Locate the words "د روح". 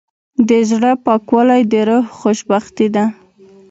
1.71-2.05